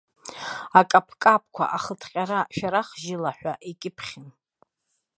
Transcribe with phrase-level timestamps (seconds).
[0.79, 4.27] Акаԥкаԥқәа, ахҭҟьара, шәарахжьыла ҳәа икьыԥхьын.